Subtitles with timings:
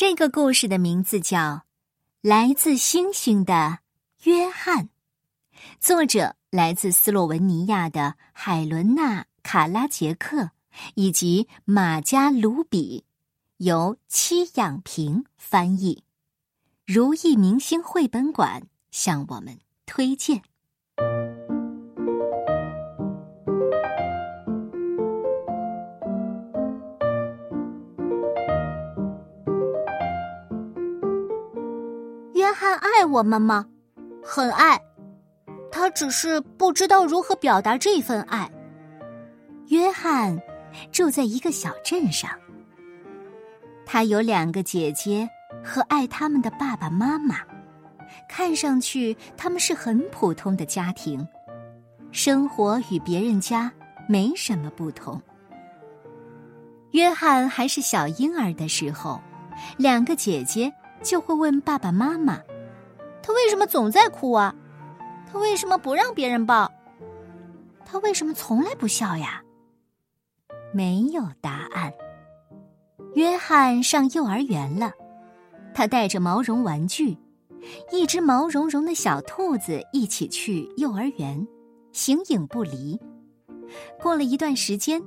[0.00, 1.38] 这个故事的名字叫
[2.20, 3.80] 《来自星星的
[4.22, 4.84] 约翰》，
[5.80, 10.52] 作者来自斯洛文尼亚的海伦娜·卡拉杰克
[10.94, 13.04] 以及马加卢比，
[13.56, 16.04] 由戚养平翻译，
[16.86, 20.44] 如意明星绘本馆向我们推荐。
[33.08, 33.66] 我们吗？
[34.22, 34.80] 很爱，
[35.72, 38.50] 他只是不知道如何表达这份爱。
[39.68, 40.38] 约翰
[40.92, 42.30] 住在一个小镇上，
[43.86, 45.28] 他有两个姐姐
[45.64, 47.36] 和爱他们的爸爸妈妈，
[48.28, 51.26] 看上去他们是很普通的家庭，
[52.12, 53.72] 生活与别人家
[54.06, 55.20] 没什么不同。
[56.92, 59.20] 约翰还是小婴儿的时候，
[59.78, 60.72] 两个姐姐。
[61.00, 62.40] 就会问爸爸妈妈
[63.28, 64.54] ：“他为什么总在哭啊？
[65.30, 66.72] 他为什么不让别人抱？
[67.84, 69.42] 他为什么从来不笑呀？”
[70.72, 71.92] 没有答案。
[73.16, 74.92] 约翰上幼儿园了，
[75.74, 77.18] 他带着毛绒玩具，
[77.92, 81.46] 一只毛茸茸的小兔子一起去幼儿园，
[81.92, 82.98] 形影不离。
[84.00, 85.02] 过了一段时间，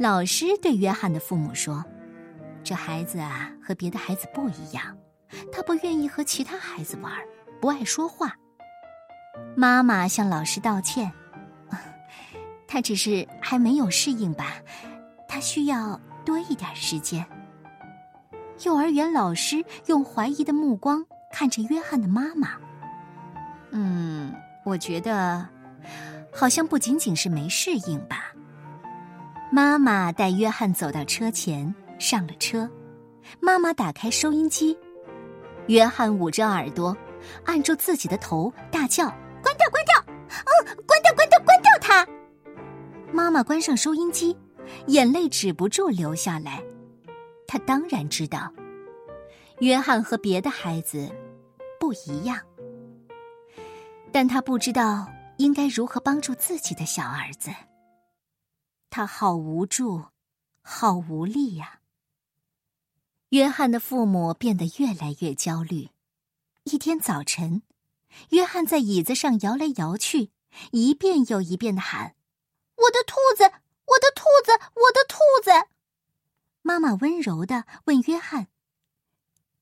[0.00, 1.84] 老师对约翰的父母说
[2.64, 4.82] ：“这孩子啊，和别的孩子不一样。”
[5.52, 7.12] 他不愿意和其他孩子玩，
[7.62, 8.34] 不爱说话。
[9.54, 11.12] 妈妈向老师道歉，
[12.66, 14.56] 他只是还没有适应吧，
[15.28, 17.24] 他需要多一点时间。
[18.64, 22.56] 幼儿园老师用怀疑的目光看着约翰的妈妈。
[23.70, 25.48] 嗯，我觉得
[26.34, 28.32] 好像不仅仅是没适应吧。
[29.52, 32.68] 妈妈带约翰走到车前，上了车。
[33.38, 34.76] 妈妈打开收音机。
[35.68, 36.96] 约翰捂着耳朵，
[37.44, 39.06] 按住自己的头，大叫
[39.42, 40.04] ：“关掉，关掉！
[40.28, 42.06] 嗯，关掉，关掉，关掉它！”
[43.12, 44.36] 妈妈关上收音机，
[44.86, 46.62] 眼泪止不住流下来。
[47.46, 48.50] 他当然知道，
[49.60, 51.10] 约翰和别的孩子
[51.78, 52.40] 不一样，
[54.10, 57.50] 但他不知道应该如何帮助自己的小儿子。
[58.88, 60.02] 他好无助，
[60.62, 61.80] 好无力呀。
[63.30, 65.88] 约翰的父母变得越来越焦虑。
[66.64, 67.62] 一天早晨，
[68.30, 70.30] 约翰在椅子上摇来摇去，
[70.70, 72.14] 一遍又一遍的喊
[72.76, 73.42] ：“我的兔子，
[73.86, 75.68] 我的兔子，我的兔子！”
[76.62, 78.46] 妈妈温柔的问约翰：“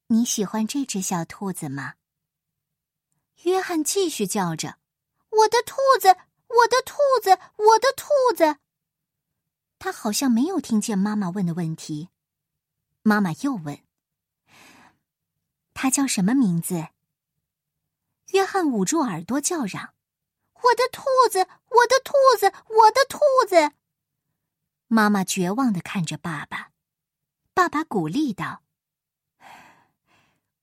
[0.09, 1.95] 你喜欢这只小兔子吗？”
[3.45, 4.77] 约翰继续叫着
[5.31, 6.09] ：“我的兔子，
[6.49, 8.59] 我的兔子，我的兔子！”
[9.81, 12.11] 他好像没有听见妈妈问的问题。
[13.03, 13.79] 妈妈又问
[15.81, 16.89] ：“他叫什么名字？”
[18.35, 19.95] 约翰捂住耳朵叫嚷
[20.63, 21.39] ：“我的兔子，
[21.71, 23.19] 我的兔子，我的兔
[23.49, 23.75] 子！”
[24.89, 26.71] 妈妈绝望的看着爸爸，
[27.55, 28.61] 爸爸鼓励道：“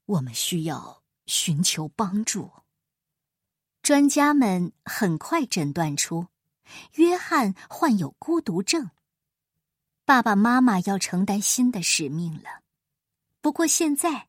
[0.05, 2.51] 我们需要寻求帮助。”
[3.81, 6.27] 专家们很快诊断出，
[6.93, 8.91] 约翰患有孤独症。
[10.05, 12.61] 爸爸妈妈要承担新的使命了，
[13.41, 14.27] 不过现在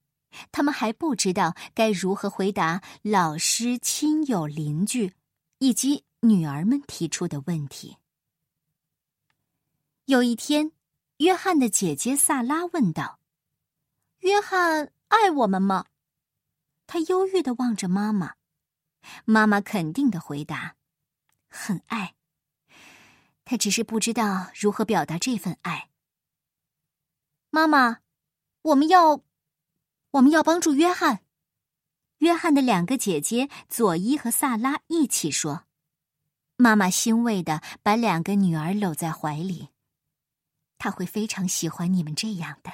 [0.52, 5.14] 他们还不知道该如何回答老师、亲友、邻居
[5.58, 7.96] 以及女儿们提出的问题。
[10.04, 10.72] 有一天，
[11.18, 13.20] 约翰的姐姐萨拉问道
[14.20, 15.86] ：“约翰爱我们吗？”
[16.86, 18.34] 他忧郁的望着妈妈，
[19.26, 20.76] 妈妈肯定的回答
[21.48, 22.14] ：“很爱。”
[23.44, 25.90] 他只是不知道如何表达这份爱。
[27.50, 27.98] 妈妈，
[28.62, 29.22] 我们要，
[30.12, 31.20] 我们要帮助约翰。
[32.18, 35.64] 约翰的两个姐姐佐伊和萨拉一起说
[36.56, 39.68] ：“妈妈欣慰的把两个女儿搂在怀里，
[40.78, 42.72] 他会非常喜欢你们这样的。”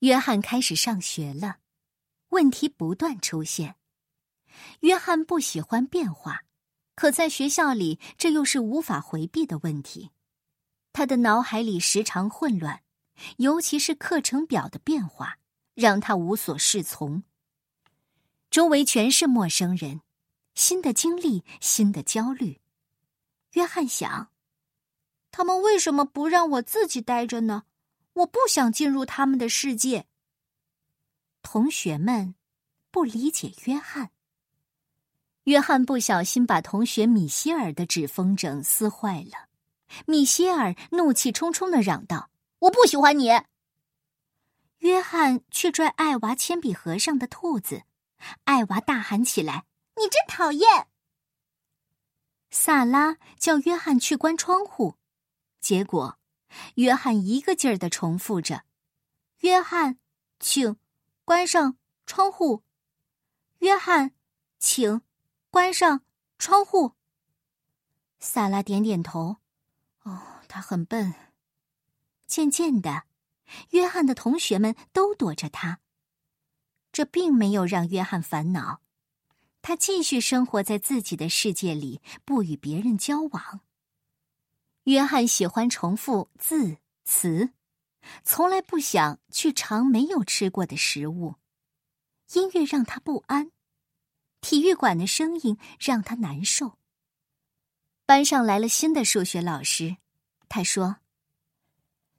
[0.00, 1.58] 约翰开始上学了，
[2.28, 3.76] 问题不断出现。
[4.80, 6.44] 约翰不喜欢变化。
[6.94, 10.10] 可在学校里，这又是无法回避的问题。
[10.92, 12.82] 他的脑海里时常混乱，
[13.38, 15.38] 尤其是课程表的变化，
[15.74, 17.22] 让他无所适从。
[18.50, 20.02] 周围全是陌生人，
[20.54, 22.60] 新的经历，新的焦虑。
[23.52, 24.30] 约翰想：
[25.30, 27.64] 他们为什么不让我自己待着呢？
[28.14, 30.06] 我不想进入他们的世界。
[31.40, 32.34] 同学们
[32.90, 34.10] 不理解约翰。
[35.44, 39.48] 约翰不小心把同学米歇尔的纸风筝撕坏了，
[40.06, 42.30] 米歇尔怒气冲冲的嚷道
[42.60, 43.30] ：“我不喜欢你！”
[44.82, 47.84] 约翰去拽艾娃铅笔盒上的兔子，
[48.44, 49.64] 艾娃大喊起来
[49.96, 50.88] ：“你真讨厌！”
[52.50, 54.96] 萨拉叫约翰去关窗户，
[55.60, 56.18] 结果，
[56.74, 58.64] 约翰一个劲儿的重复着
[59.42, 60.00] ：“约翰，
[60.40, 60.76] 请
[61.24, 62.64] 关上窗户。”
[63.60, 64.10] 约翰，
[64.58, 65.00] 请
[65.50, 66.02] 关上
[66.38, 66.94] 窗户。
[68.18, 69.36] 萨拉点点头。
[70.02, 71.14] 哦，他很笨。
[72.26, 73.04] 渐渐的，
[73.70, 75.80] 约翰的同学们都躲着他。
[76.92, 78.80] 这并没有让约翰烦恼。
[79.62, 83.60] 他继续生活在自己的世界里，不与别人交往。
[84.84, 87.50] 约翰喜欢重复字词，
[88.24, 91.36] 从来不想去尝没有吃过的食物。
[92.32, 93.52] 音乐让他不安，
[94.40, 96.78] 体育馆的声音让他难受。
[98.04, 99.98] 班上来了新的数学老师，
[100.48, 100.96] 他说：“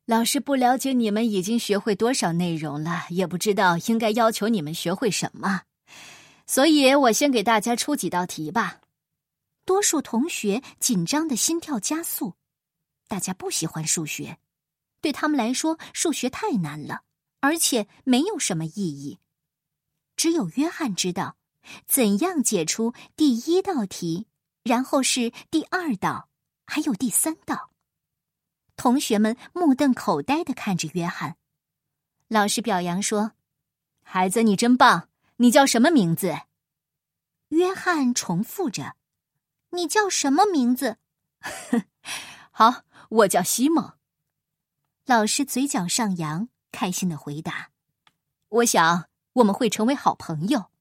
[0.05, 5.61] 老师不了解你们已经学会多少内容了，也不知道应该要求你们学会什么。”
[6.45, 8.81] 所以我先给大家出几道题吧。
[9.63, 12.33] 多数同学紧张的心跳加速，
[13.07, 14.37] 大家不喜欢数学，
[14.99, 17.03] 对他们来说数学太难了，
[17.39, 19.19] 而且没有什么意义。
[20.17, 21.37] 只有约翰知道
[21.87, 24.27] 怎样解出第一道题，
[24.63, 26.27] 然后是第二道，
[26.65, 27.72] 还有第三道。
[28.75, 31.37] 同学们目瞪口呆的看着约翰。
[32.27, 33.33] 老师表扬说
[34.03, 36.41] ：“孩子，你真棒。”你叫什么名字？
[37.49, 38.95] 约翰重复着
[39.71, 40.97] ：“你叫什么名字？”
[42.51, 43.93] 好，我叫西蒙。
[45.05, 47.71] 老师嘴角上扬，开心的回答
[48.47, 50.71] ：“我想我们会成为好朋友。”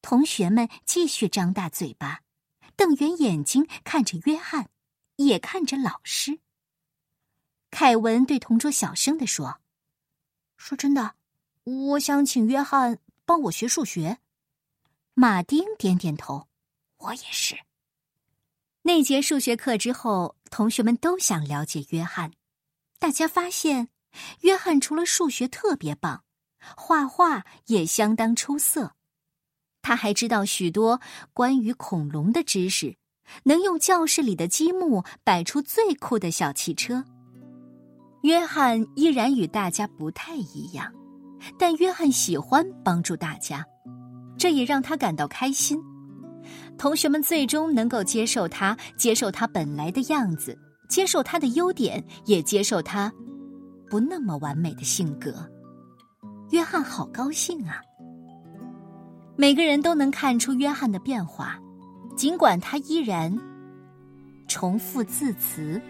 [0.00, 2.22] 同学们继续张大嘴巴，
[2.76, 4.70] 瞪圆眼睛看着约翰，
[5.16, 6.38] 也看着老师。
[7.70, 9.60] 凯文对同桌小声的说
[10.56, 11.14] ：“说真的，
[11.64, 14.18] 我想请约翰。”帮我学数学，
[15.14, 16.48] 马丁点点头。
[16.96, 17.56] 我也是。
[18.82, 22.32] 那节数学课之后，同学们都想了解约翰。
[22.98, 23.88] 大家发现，
[24.40, 26.24] 约翰除了数学特别棒，
[26.76, 28.96] 画画也相当出色。
[29.80, 31.00] 他还知道许多
[31.32, 32.96] 关于恐龙的知识，
[33.44, 37.04] 能用教室里的积木摆出最酷的小汽车。
[38.22, 40.92] 约翰依然与大家不太一样。
[41.58, 43.64] 但约翰喜欢帮助大家，
[44.36, 45.80] 这也让他感到开心。
[46.76, 50.58] 同学们最终能够接受他，接受他本来的样子，
[50.88, 53.10] 接受他的优点，也接受他
[53.88, 55.34] 不那么完美的性格。
[56.50, 57.80] 约翰好高兴啊！
[59.36, 61.58] 每个人都能看出约翰的变化，
[62.16, 63.34] 尽管他依然
[64.46, 65.80] 重复字词，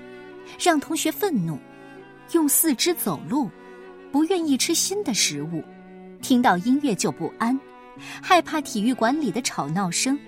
[0.59, 1.59] 让同学愤怒，
[2.32, 3.50] 用四肢走路。
[4.12, 5.62] 不愿意吃新的食物，
[6.21, 7.56] 听到音乐就不安，
[8.21, 10.19] 害怕体育馆里的吵闹声。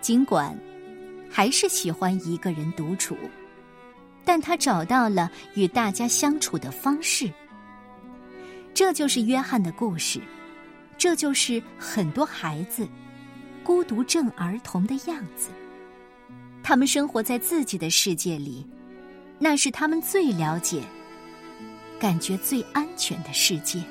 [0.00, 0.58] 尽管
[1.28, 3.14] 还是喜欢一个人独处，
[4.24, 7.30] 但他找到了与大家相处的方式。
[8.72, 10.18] 这就是约翰的故事，
[10.96, 12.88] 这就是很多孩子
[13.62, 15.50] 孤独症儿童的样子。
[16.62, 18.66] 他们生活在自己的世界里，
[19.38, 20.82] 那是他们最了解。
[21.98, 23.82] 感觉最安全的世界。